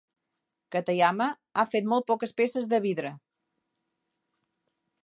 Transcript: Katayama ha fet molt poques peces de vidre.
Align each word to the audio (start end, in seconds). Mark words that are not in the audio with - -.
Katayama 0.75 1.27
ha 1.63 1.67
fet 1.75 1.91
molt 1.93 2.09
poques 2.13 2.35
peces 2.41 2.69
de 2.73 2.81
vidre. 2.87 3.13